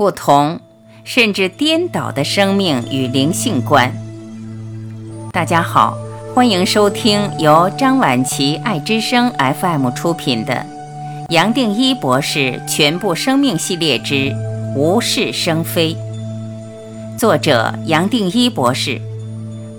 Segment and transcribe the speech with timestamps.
[0.00, 0.58] 不同，
[1.04, 3.92] 甚至颠倒的生命与灵性观。
[5.30, 5.94] 大家好，
[6.34, 10.54] 欢迎收听由张晚琪爱之声 FM 出品的
[11.28, 14.34] 《杨定一博士全部生命系列之
[14.74, 15.94] 无事生非》，
[17.18, 18.98] 作者杨定一博士，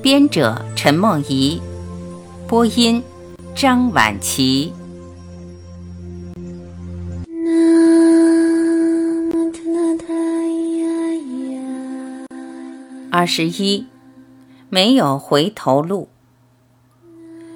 [0.03, 1.59] 编者陈梦怡，
[2.47, 3.01] 播音
[3.55, 4.71] 张晚琪。
[13.21, 13.85] 二十一，
[14.67, 16.09] 没有回头路。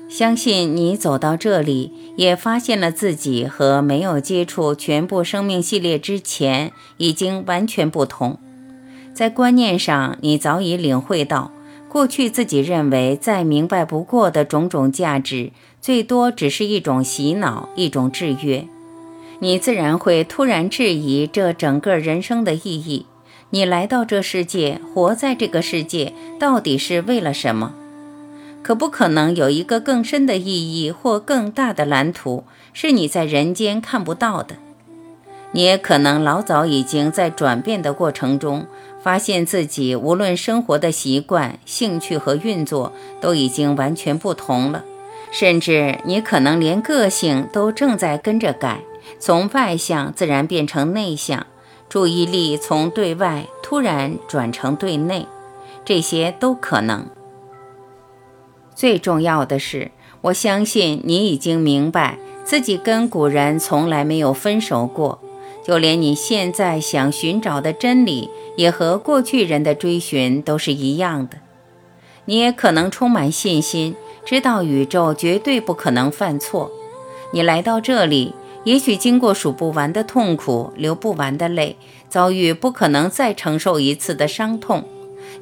[0.08, 8.38] 相信你走到这里，也发现了自己和没有接触全部生命系列之前已经完全不同。
[9.16, 11.52] 在观念上，你早已领会到，
[11.90, 18.68] 过去自己认为再明白不过的种种价值，最多只是一种洗脑，一种制约。
[19.40, 23.08] 你自然会突然质疑这整个人生的意义。
[23.52, 27.74] 你来到这世界，活在这个世界，到底是为了什么？
[28.62, 32.44] 可不可能有一个更深的意义或更大的蓝图，
[32.74, 34.56] 是你在人间看不到的？
[35.52, 38.66] 你也可能老早已经在转变的过程中，
[39.02, 44.84] 发现自己无论生活的习惯、兴趣和运作都已经完全不同了，
[45.32, 48.82] 甚至你可能连个性都正在跟着改，
[49.20, 51.46] 从外向自然变成内向。
[51.88, 55.28] 注意力从对外突然转成对内，
[55.86, 57.08] 这些都可能。
[58.76, 65.20] 最重要的是，我相信你已经明白自己跟古人从来没有分手过，
[65.64, 71.38] 就连你现在想寻找的真理，也和过去人的追寻都是一样的。
[72.26, 73.96] 你也可能充满信心，
[74.26, 76.72] 知道宇宙绝对不可能犯错。
[77.32, 78.34] 你来到这里。
[78.66, 81.78] 也许经过数不完的痛苦，流不完的泪，
[82.10, 84.84] 遭遇不可能再承受一次的伤痛，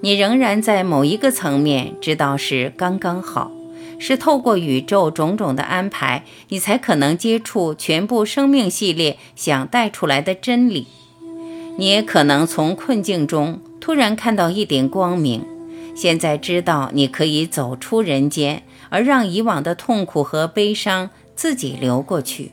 [0.02, 3.50] 你仍然在某一个层面知道是刚刚好，
[3.98, 10.88] 是透过宇宙种种的安排，你才可能接触全部生命系列想带出来的真理。
[11.78, 15.46] 你也可能从困境中突然看到一点光明，
[15.96, 22.52] 现在知道你可以走出人间，而让以往的痛苦和悲伤自己流过去。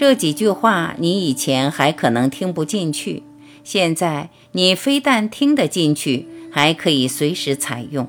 [0.00, 3.22] 这几句话你以前还可能听不进去，
[3.62, 8.08] 现在你非但听得进去，还可以随时采用。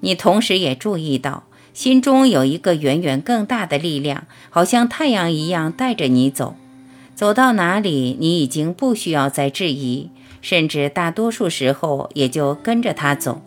[0.00, 6.56] 你同时也注意到，心中有一个远远更大的力量，好像太阳一样带着你走。
[7.14, 10.10] 走到哪里，你已经不需要再质疑，
[10.42, 13.40] 甚至大多数时候也就跟着他走。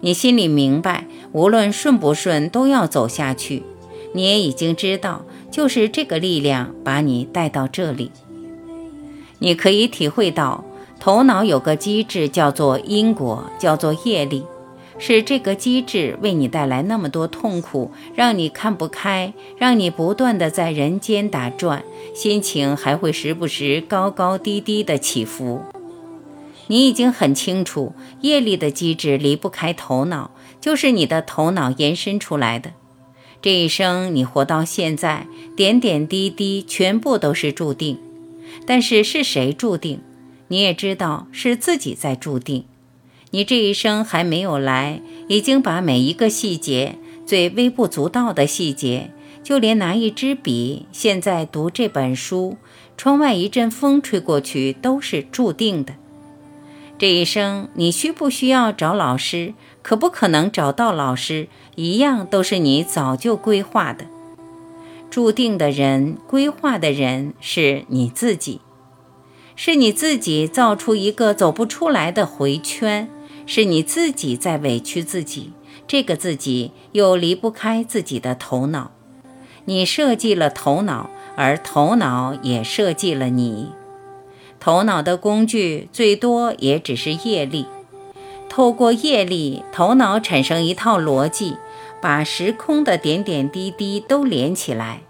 [0.00, 3.62] 你心里明白，无论顺不顺，都要走下去。
[4.14, 5.26] 你也已经知道。
[5.50, 8.10] 就是这个力量把你带到这里，
[9.38, 10.64] 你可以体会到，
[11.00, 14.44] 头脑有个机制叫做因果，叫做业力，
[14.98, 21.82] 是这个机制为你带来那么多痛苦，让你看不开，让你不断的在人间打转，
[22.14, 25.62] 心情还会时不时高高低低的起伏。
[26.66, 30.30] 你已经很清楚，业力的机制离不开头脑，
[30.60, 32.72] 就是你的头脑延伸出来的。
[33.40, 35.26] 这一生你活到现在，
[35.56, 37.98] 点点滴滴全部都是注定。
[38.66, 40.00] 但是是谁注定？
[40.48, 42.64] 你也知道是自己在注定。
[43.30, 49.10] 你这一生还没有来，已经把每一个细节，最微不足道的细节，
[49.44, 52.56] 就连拿一支笔，现在读这本书，
[52.96, 55.94] 窗外一阵风吹过去，都是注定的。
[56.98, 59.54] 这一生你需不需要找老师？
[59.82, 61.48] 可不可能找到老师？
[61.76, 64.06] 一样都是你早就规划的，
[65.08, 68.60] 注定的人，规划的人是你自己，
[69.54, 73.08] 是你自己造出一个走不出来的回圈，
[73.46, 75.52] 是你自己在委屈自己，
[75.86, 78.90] 这个自己又离不开自己的头脑，
[79.64, 83.68] 你设计了头脑，而头脑也设计了你，
[84.58, 87.66] 头脑的工具最多也只是业力。
[88.58, 91.56] 透过业力，头脑产生一套逻辑，
[92.00, 95.02] 把时空的点点滴滴都连起来，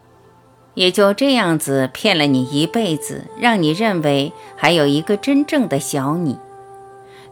[0.75, 6.37] 也就这样子骗了你一辈子，让你认为还有一个真正的小你。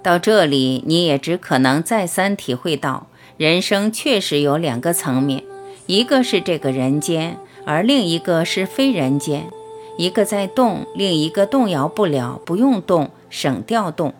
[0.02, 5.44] 到这里，你也只可能再三体会到，人生确实有两个层面，
[5.84, 7.36] 一个是这个人间，
[7.66, 9.50] 而另一个是非人间。
[9.98, 14.14] 一个在动，另一个动摇不了，不用动，省掉动。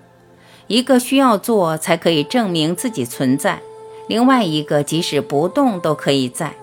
[0.69, 3.61] 一个需要做才可以证明自己存在，
[4.09, 6.55] 另外一个即使不动都可以在。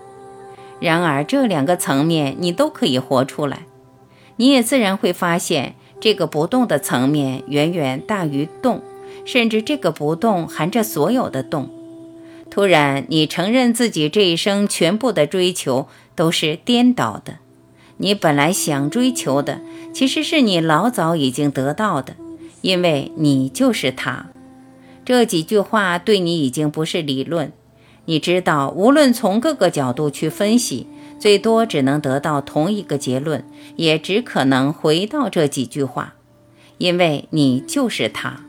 [0.79, 3.63] 然而这两个层面你都可以活出来，
[4.35, 8.81] 你也自然会发现，这个不动的层面远远大于动，
[9.23, 11.69] 甚至这个不动含着所有的动。
[12.49, 17.35] 突然，你承认自己这一生全部的追求都是颠倒的。
[17.97, 19.61] 你本来想追求的，
[19.93, 22.15] 其实是你老早已经得到的，
[22.63, 24.25] 因为你就是他。
[25.05, 27.51] 这几句话对你已经不是理论，
[28.05, 30.87] 你知道，无论从各个角度去分析，
[31.19, 33.45] 最多只能得到同一个结论，
[33.75, 36.15] 也只可能回到这几句话，
[36.79, 38.41] 因为你就是他。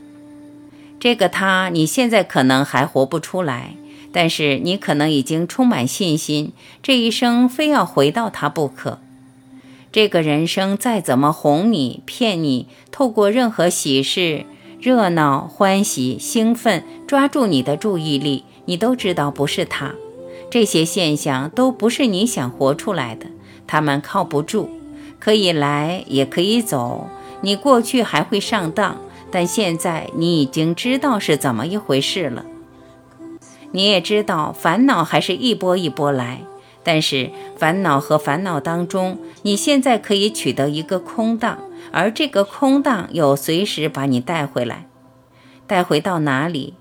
[0.99, 3.75] 这个他，你现在可能还活不出来。
[4.17, 9.00] 但是你可能已经充满信心，这一生非要回到他不可。
[9.94, 14.44] 这个人生再怎么哄你、骗你，透过任何喜事、
[14.81, 19.94] 热闹、欢喜、兴奋，抓住你的注意力，你都知道不是他。
[20.50, 23.26] 这些现象都不是你想活出来的，
[23.69, 24.69] 他们靠不住，
[25.20, 27.06] 可以来也可以走。
[27.43, 28.96] 你过去还会上当，
[29.31, 32.44] 但现在你已经知道是怎么一回事了。
[33.70, 36.41] 你也知道，烦恼还是一波一波来，
[36.84, 41.58] 但是烦恼和烦恼当中，你现在可以取得一个空档，
[41.90, 44.86] 而这个空档又随时把你带回来，
[45.66, 46.75] 带回到哪里？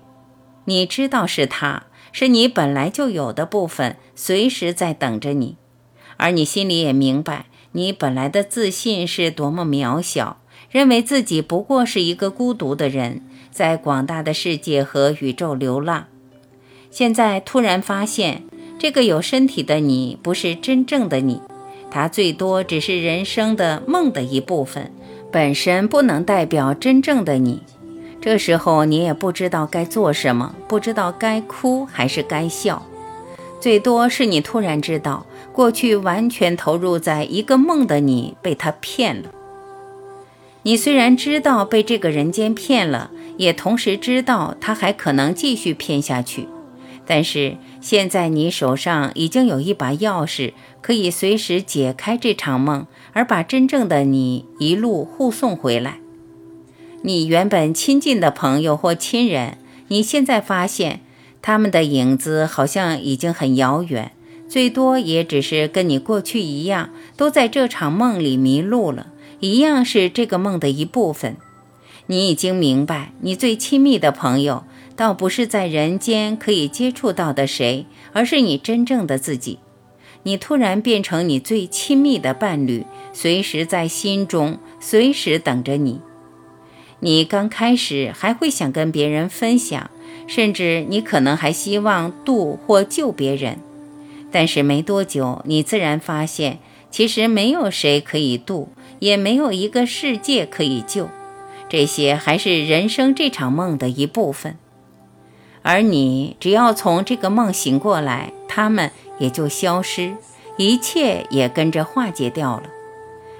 [0.66, 5.56] 你知道是它，是你本来就有的部分，随时在等着你，
[6.18, 10.38] 而你心里也明白，你本来的自信是多么渺小，
[10.70, 16.06] 认为自己不过是一个孤独的人，在广大的世界和宇宙流浪。
[16.90, 18.44] 现在突然发现，
[18.78, 21.40] 这个有身体的你不是真正的你，
[21.90, 24.92] 它最多只是人生的梦的一部分，
[25.32, 27.62] 本身不能代表真正的你。
[28.20, 32.82] 这时候你也不知道该做什么，不知道该哭还是该笑。
[33.60, 39.30] 最多是你突然知道，过去完全投入在一个梦的你被他骗了。
[40.62, 46.48] 你虽然知道被这个人间骗了，也同时知道他还可能继续骗下去。
[47.06, 55.98] 但是现在你手上已经有一把钥匙，可以随时解开这场梦，而把真正的你一路护送回来。
[57.02, 59.58] 你原本亲近的朋友或亲人，
[59.88, 61.00] 你现在发现
[61.42, 64.12] 他们的影子好像已经很遥远，
[64.48, 69.08] 最多也只是跟你过去一样，都在这场梦里迷路了，
[69.40, 71.36] 一样是这个梦的一部分。
[72.06, 74.64] 你已经明白，你最亲密的朋友。
[74.96, 79.58] 倒不是在人间可以接触到的谁，而是你真正的自己。
[80.22, 86.00] 你突然变成你最亲密的伴侣，随时在心中，随时等着你。
[87.00, 89.90] 你刚开始还会想跟别人分享，
[90.26, 93.58] 甚至你可能还希望渡或救别人。
[94.30, 98.70] 但是没多久，你自然发现，其实没有谁可以渡，
[99.00, 101.10] 也没有一个世界可以救。
[101.68, 104.56] 这些还是人生这场梦的一部分。
[105.64, 110.14] 而你只要从这个梦醒过来，他们也就消失，
[110.58, 112.64] 一切也跟着化解掉了。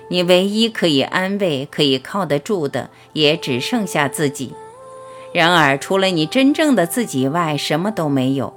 [0.08, 4.54] 你唯一可以安慰、可以靠得住的，也只剩下自己。
[5.34, 8.54] 然而，除了你真正的自己外，什么都没有。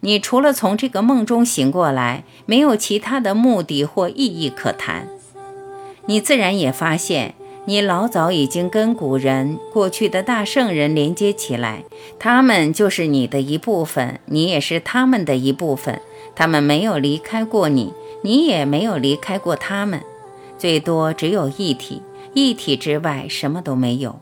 [0.00, 5.06] 你除了从这个梦中醒过来，没有其他的目的或意义可谈。
[6.06, 7.34] 你自然也发现。
[7.64, 11.84] 你老早已经跟古人、过去的大圣人连接起来，
[12.18, 16.00] 他们就是你的一部分，你也是他们的一部分。
[16.34, 17.92] 他们没有离开过你，
[18.22, 20.00] 你也没有离开过他们，
[20.58, 22.02] 最多只有一体，
[22.34, 24.18] 一体之外什么都没有。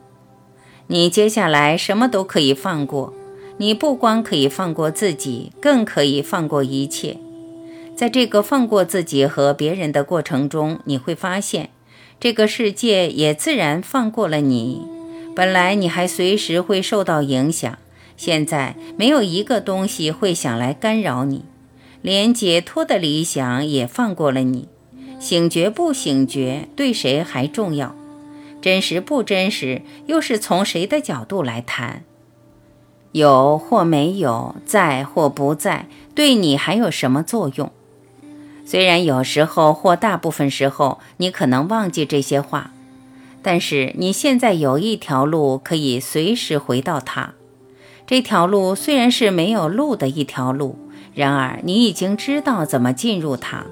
[0.88, 3.14] 你接下来什么都可以放过，
[3.56, 7.16] 你不光可以放过自己，更可以放过一切。
[7.96, 11.70] 在这个放过自己和别人的过程中，你会发现。
[12.20, 14.86] 这个世界也自然放过了你。
[15.34, 17.78] 本来你还随时会受到影响，
[18.18, 21.46] 现在没有一个东西会想来干扰你，
[22.02, 24.68] 连解脱的理想也放过了你。
[25.18, 27.96] 醒觉不醒觉，对谁还重要？
[28.60, 32.04] 真实不真实，又是从谁的角度来谈？
[33.12, 37.72] 有或没有，在或不在，对你还有什么作用？
[38.70, 42.70] 虽然有时候或大部分时候你可能忘记这些话，
[43.42, 47.32] 但是你现在有一条路可以随时回到它。
[48.06, 50.78] 这条路虽然是没有路的一条路，
[51.16, 53.64] 然而你已经知道怎么进入它。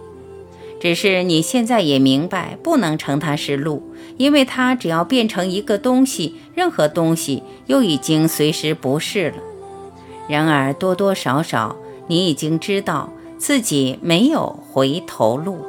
[0.80, 9.36] 只是你现在也明白，不能称它是路，因为它只要变成一个东西，任何东西又已经随时不是了。
[10.28, 11.76] 然而多多少少，
[12.08, 13.12] 你已经知道。
[13.38, 15.64] 自己没有回头路。